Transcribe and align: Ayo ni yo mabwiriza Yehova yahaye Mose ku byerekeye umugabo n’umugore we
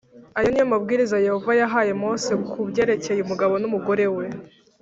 Ayo 0.37 0.47
ni 0.49 0.59
yo 0.61 0.67
mabwiriza 0.73 1.23
Yehova 1.27 1.51
yahaye 1.61 1.91
Mose 2.01 2.31
ku 2.49 2.57
byerekeye 2.69 3.19
umugabo 3.23 3.53
n’umugore 3.61 4.05
we 4.15 4.25